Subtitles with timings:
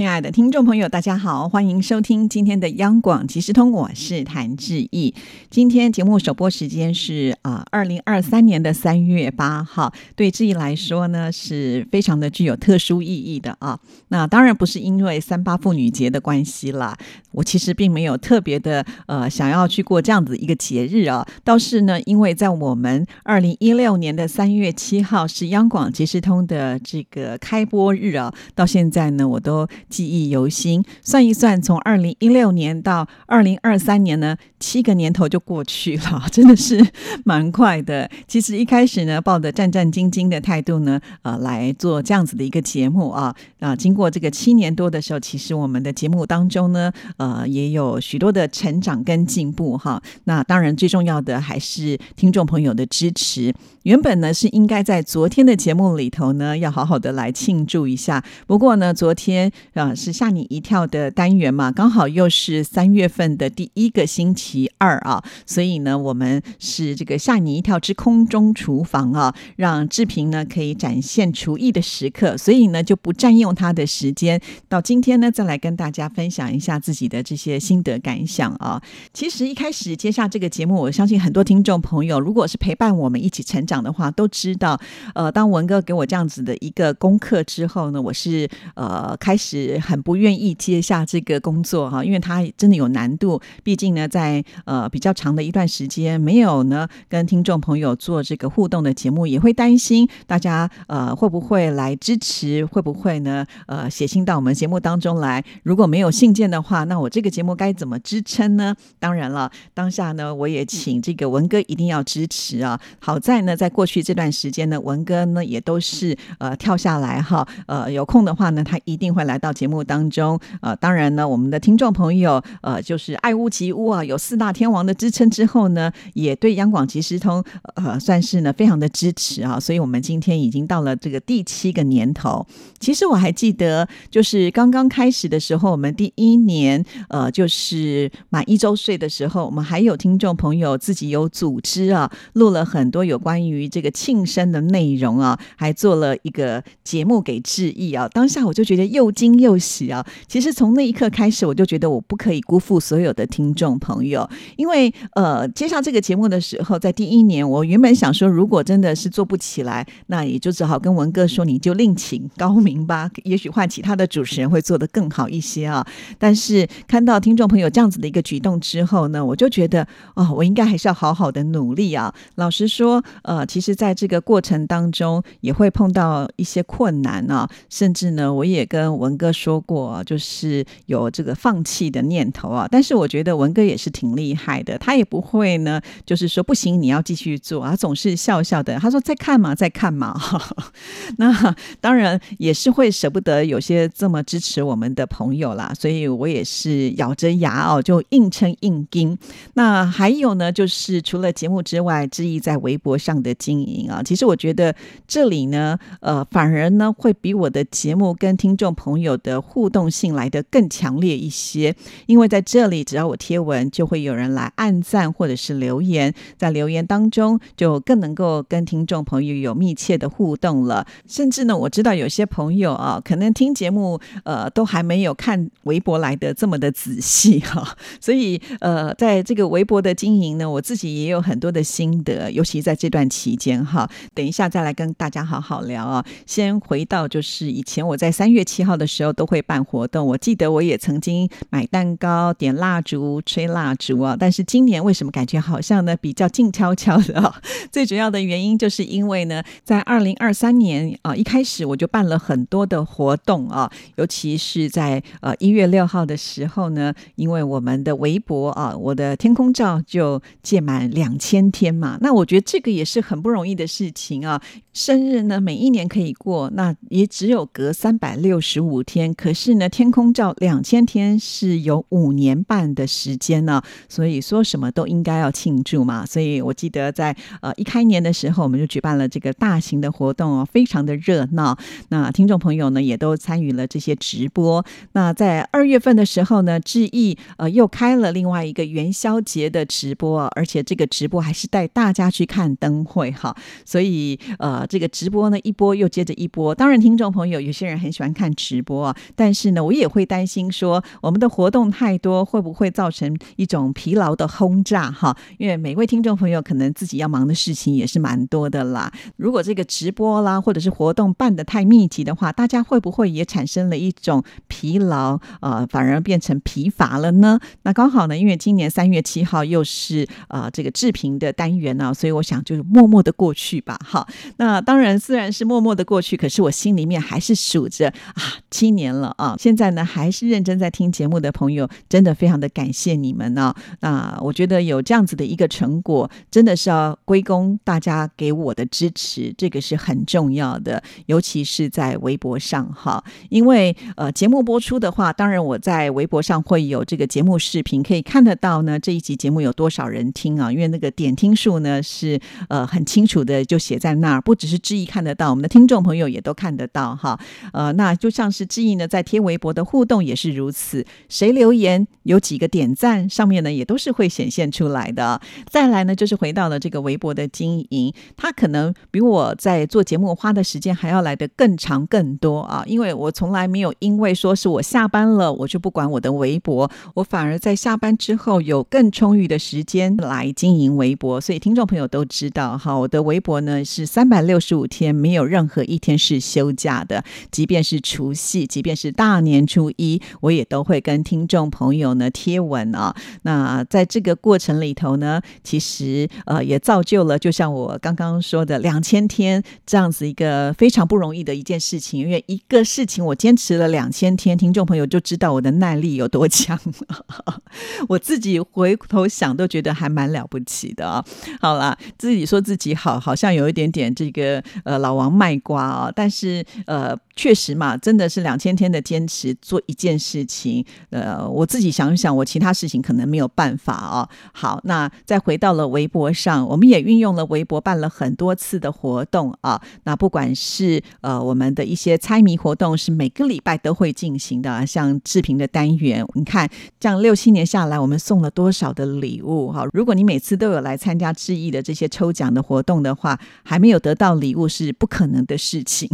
[0.00, 5.14] 亲爱的听众朋友，大家好，欢迎收听今天的央广即时通，我是谭志毅。
[5.50, 13.78] 今天节目首播时间是啊，二零二三年的三月八号，对志毅来说呢是非常的具有特殊意义的啊。
[14.08, 16.96] 那当然不是因为三八妇女节的关系啦，
[17.32, 29.68] 我其实并没有特别的呃想要去过这样子一个节日啊，倒是呢，因为在我们二零一六年的三月七号是央广即时通的这个开播日啊，到现在呢我都。
[29.90, 36.82] 记忆犹新，算一算，从二零一六年到二零二三年呢，七个年头就过去了， 真的是
[37.24, 38.08] 蛮快的。
[38.28, 50.00] 其实一开始呢，抱着战战兢兢的态度呢，呃，来做这样子的一个节目啊啊，经过这个七年多的时候，其实我们的节目当中呢，呃，也有许多的成长跟进步哈。
[50.24, 53.52] 那当然最重要的还是听众朋友的支持。
[53.84, 58.22] 原本呢是应该在昨天的节目里头呢，要好好的来庆祝一下。
[58.46, 59.50] 不过呢，昨天
[59.80, 74.38] 啊是吓你一跳的单元嘛，刚好又是三月份的第一个星期二啊，所以呢，我们是这个吓你一跳之空中厨房啊，让志平呢可以展现厨艺的时刻，所以呢就不占用他的时间。
[74.68, 78.82] 到今天呢，再来跟大家分享一下自己的这些心得感想啊。
[79.14, 83.64] 其实一开始接下这个节目，我相信很多听众朋友，如果是陪伴我们一起成。
[83.70, 84.80] 长的话都知道，
[85.14, 93.40] 呃，当文哥给我这样子的一个功课之后呢，我是呃开始很不愿意接下这个工作哈，因为他真的有难度。
[93.62, 105.44] 毕竟呢，在呃比较长的一段时间没有呢跟听众朋友做这个互动的节目，也会担心大家呃会不会来支持，会不会呢呃写信到我们节目当中来？
[105.62, 108.74] 如果没有信件的话，那我这个节目该怎么支撑呢？
[108.98, 112.80] 当然了，当下呢我也请这个文哥一定要支持啊。
[112.98, 113.56] 好在呢。
[113.60, 120.40] 在过去这段时间呢，文哥呢也都是呃跳下来哈，呃有空的话呢，他一定会来到节目当中。
[120.62, 127.44] 呃，当然呢，我们的听众朋友呃就是爱屋及乌啊，有四大天王的支撑之后呢，也对央广即时通
[127.74, 129.60] 呃算是呢非常的支持啊。
[129.60, 132.46] 所以我们今天已经到了这个第七个年头。
[132.78, 143.68] 其实我还记得，就是刚刚开始的时候，我们第一年呃就是满一周岁的时候，我们还有听众朋友自己有组织啊，录了很多有关于。
[143.70, 148.08] 这个庆生的内容啊，还做了一个节目给致意啊。
[148.08, 150.04] 当下我就觉得又惊又喜啊。
[150.26, 163.10] 其实从那一刻开始，我就觉得我不可以辜负所有的听众朋友，因为呃，接上这个节目的时候，在第一年，我原本想说，如果真的是做不起来，那也就只好跟文哥说，你就另请高明吧。
[163.24, 165.86] 也许换其他的主持人会做得更好一些啊。
[166.18, 172.14] 但是看到听众朋友这样子的一个举动之后呢，我就觉得哦，我应该还是要好好的努力啊。
[172.36, 173.46] 老实说，呃。
[173.50, 182.68] 其实，在这个过程当中，也会碰到一些困难啊，甚至呢，我也跟文哥说过，就是有这个放弃的念头啊。
[182.70, 188.78] 但是，我觉得文哥也是挺厉害的，他也不会呢，就是说不行，你要继续做啊，总是笑笑的。
[188.78, 190.14] 他说：“再看嘛，再看嘛。
[191.18, 199.18] ”那当然也是会舍不得有些这么支持我们的朋友啦，所以我也是咬着牙哦，就硬撑硬盯。
[199.54, 203.34] 那还有呢，就是除了节目之外，志毅在微博上的。
[203.40, 204.74] 经营啊，其实我觉得
[205.08, 211.74] 这里呢，呃，反而呢会比我的节目跟听众朋友的互动性来的更强烈一些，
[212.06, 220.86] 因为在这里，只要我贴文，就会有人来按赞或者是留言，在留言当中就更能够跟听众朋友有密切的互动了。
[221.06, 233.30] 甚至呢，我知道有些朋友啊，可能听节目呃都还没有看微博来的这么的仔细哈， 所以呃，在这个微博的经营呢，我自己也有很多的心得，尤其在这段期。
[233.30, 236.02] 期间哈，等一下再来跟大家好好聊啊。
[236.26, 244.16] 先回到就是以前我在三月七号的时候都会办活动，我记得我也曾经买蛋糕、点蜡烛、吹蜡烛啊。
[244.18, 247.34] 但是今年为什么感觉好像呢比较静悄悄的啊？
[247.70, 263.00] 最主要的原因就是因为呢，在二零二三年啊一开始我就办了很多的活动啊，尤其是在呃一月六号的时候呢，因为我们的微博啊，我的天空照就届满两千天嘛，那我觉得这个也是。
[263.10, 264.40] 很不容易的事情啊！
[264.72, 268.99] 生日呢，每一年可以过，那也只有隔三百六十五天。
[269.14, 276.04] 可是呢，天空照两千天是有五年半的时间呢，所以说什么都应该要庆祝嘛。
[276.04, 281.56] 所以我记得在呃一开年的时候，我们就举办了这个大型的活动哦，非常的热闹。
[281.88, 284.64] 那听众朋友呢，也都参与了这些直播。
[284.92, 293.36] 那在二月份的时候呢，志毅呃又开了另外一个元宵节的直播，而且这个直播还是带大家去看灯会哈。
[293.64, 296.54] 所以呃，这个直播呢一波又接着一波。
[296.54, 305.16] 当然，听众朋友有些人很喜欢看直播，但是呢，我也会担心说我们的活动太多，会不会造成一种疲劳的轰炸哈？
[305.38, 308.92] 因为每位听众朋友可能自己要忙的事情也是蛮多的啦。
[309.16, 315.18] 如果这个直播啦或者是活动办的太密集的话，大家会不会也产生了一种疲劳？
[315.40, 317.38] 呃，反而变成疲乏了呢？
[317.62, 323.76] 那刚好呢，因为今年三月七号又是呃这个制评的单元呢，所以我想就是默默的过去吧。
[323.84, 324.06] 好，
[324.36, 329.36] 那当然虽然是默默的过去，可是我心里面还是数着啊，七年年了啊。
[329.38, 333.54] 现在呢，还是认真在听节目的朋友，真的非常的感谢你们呢。
[333.80, 350.50] 那我觉得有这样子的一个成果，真的是要归功大家给我的支持，这个是很重要的，尤其是在微博上哈，因为呃节目播出的话，当然我在微博上会有这个节目视频可以看得到呢，这一集节目有多少人听啊？
[350.50, 352.18] 因为那个点听数呢是
[352.48, 357.18] 呃很清楚的就写在那儿，不只是志毅看得到，我们的听众朋友也都看得到哈。
[357.52, 365.20] 呃，那就像是志呢在贴微博的互动也是如此，谁留言有几个点赞，上面呢也都是会显现出来的。
[365.48, 381.20] 再来呢就是回到了这个微博的经营，它可能比我在做节目花的时间还要来得更长更多啊，因为我从来没有因为说是我下班了我就不管我的微博，我反而在下班之后有更充裕的时间来经营微博。
[381.20, 392.94] 所以听众朋友都知道哈，我的微博呢是三百六十五天没有任何一天是休假的，即便是除夕，即便是大年初一，我也都会跟听众朋友呢贴文啊。
[393.22, 402.00] 那在这个过程里头呢，其实呃也造就了，就像我刚刚说的两千天这样子一个非常不容易的一件事情。
[402.00, 406.54] 因为一个事情我坚持了两千天，听众朋友就知道我的耐力有多强
[406.88, 407.40] 了。
[407.88, 411.02] 我自己回头想都觉得还蛮了不起的啊。
[411.40, 416.94] 好啦，自己说自己好，好像有一点点这个呃老王卖瓜啊，但是呃。
[417.16, 420.64] 确实嘛，真的是两千天的坚持做一件事情。
[420.88, 424.08] 呃，我自己想一想，我其他事情可能没有办法哦。
[424.32, 429.60] 好，那再回到了微博上，我们也运用了微博办了很多次的活动啊。
[429.84, 436.48] 那不管是呃我们的一些猜谜活动，是每个礼拜都会进行的，像志平的单元，你看
[436.78, 439.66] 这样六七年下来，我们送了多少的礼物哈？
[439.74, 445.86] 如果你每次都有来参加志毅的这些抽奖的活动的话，还没有得到礼物是不可能的事情。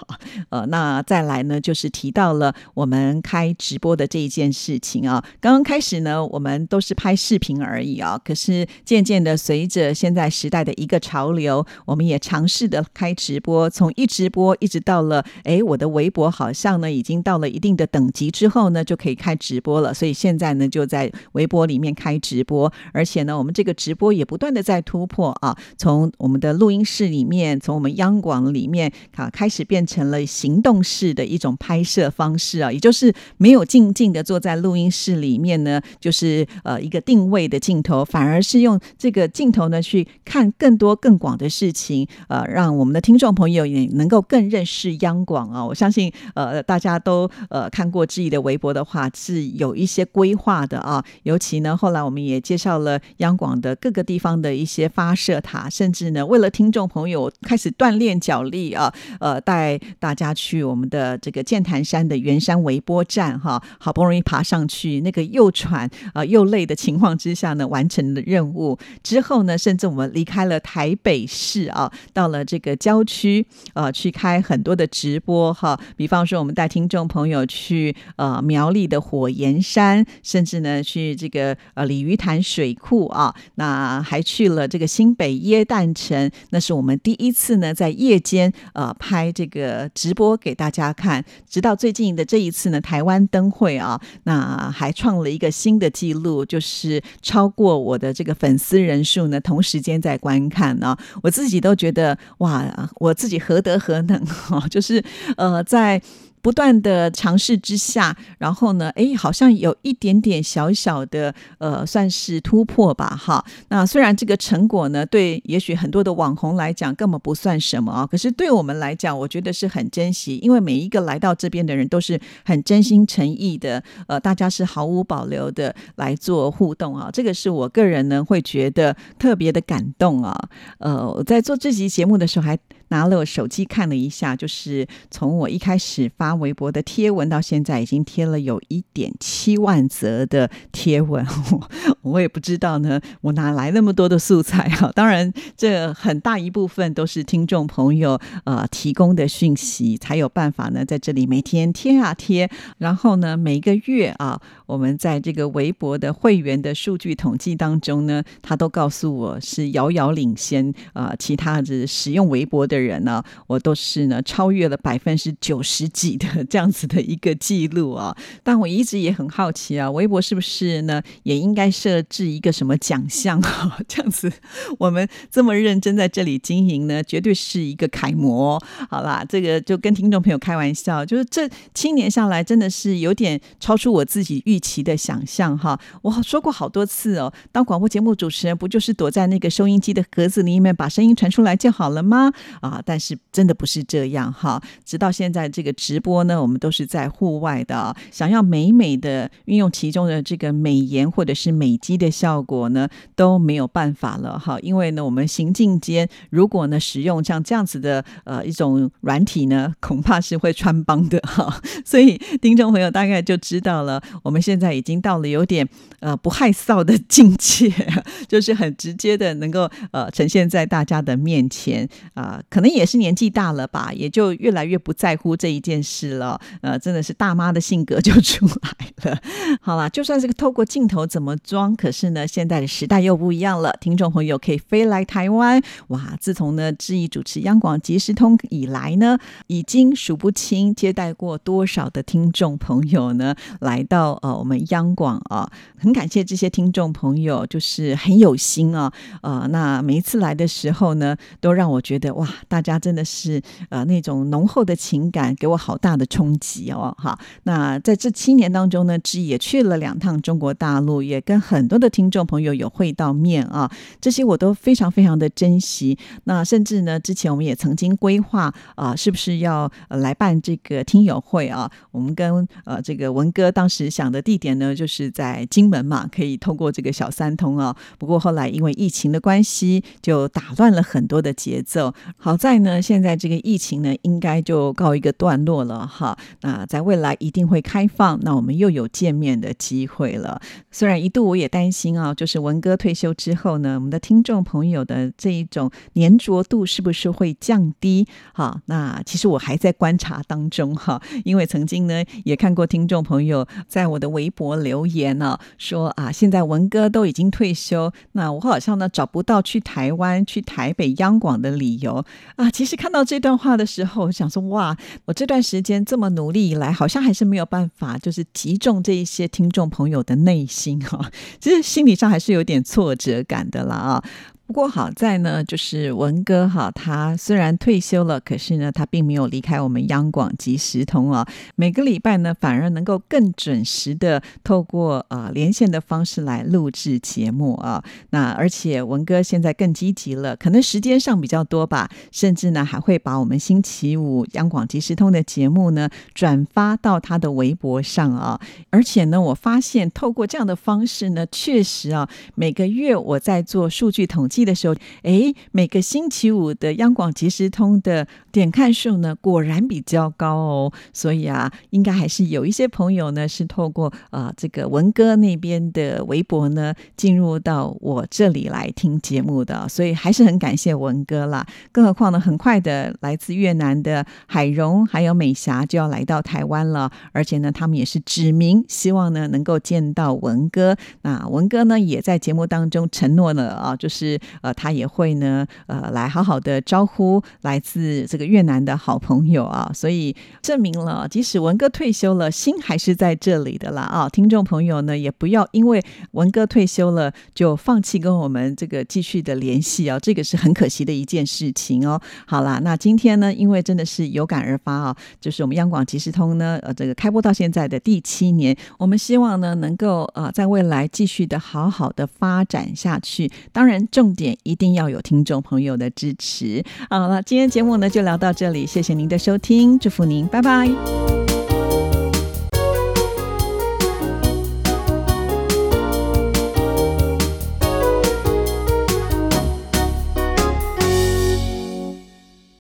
[0.48, 0.70] 呃。
[0.70, 5.24] 那再来呢，就是提到了我们开直播的这一件事情啊。
[5.40, 8.16] 刚刚开始呢，我们都是拍视频而已啊。
[8.24, 19.92] 可是渐渐的，随着现在时代的一个潮流，我们也尝试的开直播，从一直播一直到了，哎，我的微博好像呢已经到了一定的等级之后呢，就可以开直播了。
[19.92, 25.56] 所以现在呢，就在微博里面开直播，而且呢，我们这个直播也不断的在突破啊。
[25.76, 30.60] 从我们的录音室里面，从我们央广里面啊，开始变成了行。
[30.60, 45.64] 动式的一种拍拍摄方式啊，也就是没有静静的坐在录音室里面呢，就是呃一个定位的镜头，反而是用这个镜头呢去看更多更广的事情，呃，让我们的听众朋友也能够更认识央广啊。
[45.64, 51.02] 我相信呃大家都呃看过志毅的微博的话，是有一些规划的啊。
[51.22, 60.50] 尤其呢，后来我们也介绍了央广的各个地方的一些发射塔，甚至呢，为了听众朋友开始锻炼脚力啊，呃，带大家去。
[60.60, 75.78] 我们的这个剑潭山的圆山微波站哈，好不容易爬上去，那个又喘啊又累的情况之下呢，完成了任务之后呢，甚至我们离开了台北市啊，到了这个郊区呃，去开很多的直播哈。
[75.96, 90.36] 比方说，我们带听众朋友去呃苗栗的火焰山，甚至呢去这个呃鲤鱼潭水库啊，那还去了这个新北耶诞城，那是我们第一次呢在夜间呃拍这个直播。
[90.40, 91.22] 给大家看，
[91.60, 104.16] 到最近的这一次呢，台湾灯会啊，那还创了一个新的记录，就是超过我的这个粉丝人数呢，同时间在观看呢，我自己都觉得哇，我自己何德何能
[104.50, 105.04] 啊， 就是
[105.36, 106.00] 呃在。
[106.42, 113.44] 不断的尝试之下，然后呢，哎，好像有一点点小小的呃，算是突破吧，哈。
[113.68, 130.48] 那虽然这个成果呢，对也许很多的网红来讲根本不算什么啊，可是对我们来讲，我觉得是很珍惜，因为每一个来到这边的人都是很真心诚意的，呃，大家是毫无保留的来做互动啊，这个是我个人呢会觉得特别的感动啊。
[130.78, 132.58] 呃，我在做这集节目的时候还。
[132.90, 141.26] 拿了手机看了一下，就是从我一开始发微博的贴文到现在，已经贴了有一点七万则的贴文。
[142.02, 144.90] 我也不知道呢，我哪来那么多的素材啊？
[144.94, 152.50] 当然，这很大一部分都是听众朋友呃提供的讯息，才有办法呢在这里每天贴啊贴。
[152.78, 162.79] 然后呢，每个月啊，我们在这个微博的会员的数据统计当中呢，他都告诉我是遥遥领先啊，其他的使用微博的。
[162.80, 168.16] 人呢，我都是呢超越了百分之九十几的这样子的一个记录啊！
[168.42, 173.40] 但我一直也很好奇啊，微博是不是呢也应该设置一个什么奖项？
[173.88, 174.30] 这样子，
[174.78, 178.62] 我们这么认真在这里经营呢，绝对是一个楷模。
[178.88, 185.78] 好啦，这个就跟听众朋友开玩笑，就是这七年下来，真的是有点超出我自己预期的想象哈。
[186.02, 192.30] 我说过好多次哦，当广播节目主持人不就是躲在那个收音机的盒子里面，把声音传出来就好了吗？
[192.60, 192.69] 啊！
[192.70, 194.62] 啊，但是真的不是这样哈！
[194.84, 204.56] 直到现在这个直播呢，我们都是在户外的，想要美美的运用其中的这个美颜或者是美肌的效果呢，都没有办法了哈。
[204.60, 211.60] 因为呢，我们行进间如果呢使用像这样子的呃一种软体呢，恐怕是会穿帮的哈。
[211.84, 217.72] 所以听众朋友大概就知道了，我们现在已经到了有点呃不害臊的境界，
[218.28, 222.40] 就是很直接的能够呃呈现在大家的面前啊。
[222.60, 226.38] 可能也是年纪大了吧，也就越来越不在乎这一件事了。
[226.60, 229.18] 呃，真的是大妈的性格就出来了。
[229.62, 233.74] 好啦，就算是透过镜头怎么装，可是呢，现在的时代又不一样了。
[233.80, 236.14] 听众朋友可以飞来台湾，哇！
[236.20, 245.50] 自从呢，志毅主持央广即时通以来呢，已经数不清接待过多少的听众朋友呢，来到呃我们央广啊。
[245.78, 248.92] 很感谢这些听众朋友，就是很有心啊。
[249.22, 252.28] 呃，那每一次来的时候呢，都让我觉得哇。
[252.50, 256.92] 大家真的是呃那种浓厚的情感，给我好大的冲击哦！
[256.98, 265.96] 哈，那在这七年当中呢，之也去了两趟中国大陆，也跟很多的听众朋友有会到面啊，这些我都非常非常的珍惜。
[266.24, 271.70] 那甚至呢，之前我们也曾经规划啊，是不是要呃来办这个听友会啊？
[271.92, 277.76] 我们跟呃这个文哥当时想的地点呢，就是在金门嘛，可以通过这个小三通啊。
[277.96, 281.94] 不过后来因为疫情的关系，就打乱了很多的节奏。
[282.16, 282.39] 好。
[282.40, 286.16] 在呢，现在这个疫情呢，应该就告一个段落了哈。
[286.40, 290.40] 那在未来一定会开放，那我们又有见面的机会了。
[290.70, 298.08] 虽然一度我也担心啊，就是文哥退休之后呢，我们的听众朋友的这一种粘着度是不是会降低？
[298.32, 312.02] 哈，那其实我还在观察当中哈，因为曾经呢也看过听众朋友在我的微博留言呢，说啊，现在文哥都已经退休，那我好像呢找不到去台湾、去台北央广的理由。
[312.36, 321.10] 啊，其实看到这段话的时候，我想说哇，我这段时间这么努力以来，好像还是没有办法，就是击中这一些听众朋友的内心哈。
[321.40, 324.04] 其实心理上还是有点挫折感的啦啊。
[324.50, 331.24] 不过好在呢，就是文哥哈，他虽然退休了，可是呢，他并没有离开我们央广即时通啊。
[331.54, 337.84] 每个礼拜呢，反而能够更准时的透过呃连线的方式来录制节目啊。
[338.10, 348.40] 那而且文哥现在更积极了，可能时间上比较多吧，甚至呢还会把我们星期五央广即时通的节目呢转发到他的微博上啊。
[348.70, 354.39] 而且呢，我发现透过这样的方式呢，确实啊，每个月我在做数据统计。
[354.44, 360.72] 的时候，哎，每个星期五的央广即时通的点看数呢，果然比较高哦。
[360.92, 369.68] 所以啊，应该还是有一些朋友呢，是透过啊这个文哥那边的微博呢，进入到我这里来听节目的。
[369.68, 371.46] 所以还是很感谢文哥啦。
[371.72, 380.76] 更何况呢，很快的来自越南的海荣还有美霞就要来到台湾了，而且呢，他们也是指明希望呢能够见到文哥。
[381.02, 384.18] 那文哥呢，也在节目当中承诺了啊，就是。
[384.42, 394.08] 呃，他也会呢，呃，来好好的招呼来自这个越南的好朋友啊，所以证明了，即使文哥退休了，心还是在这里的啦啊！
[394.08, 395.82] 听众朋友呢，也不要因为
[396.12, 402.00] 文哥退休了就放弃跟我们这个继续的联系啊，这个是很可惜的一件事情哦。
[402.26, 413.30] 好啦，那今天呢，因为真的是有感而发啊，就是我们央广即时通呢，呃，这个开播到现在的第七年，我们希望呢，能够呃，在未来继续的好好的发展下去。
[413.52, 416.62] 当然，重一定要有听众朋友的支持。
[416.88, 421.09] 好了，今天节目呢就聊到这里，谢谢您的收听，祝福您，拜拜。